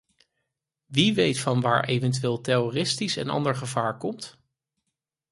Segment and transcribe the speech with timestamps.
[0.87, 4.37] Wie weet vanwaar eventueel terroristisch en ander gevaar komt?